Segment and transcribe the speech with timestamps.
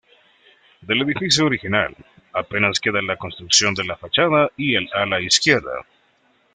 [0.81, 1.95] Del edificio original,
[2.33, 5.85] apenas queda la construcción de la fachada y el ala izquierda.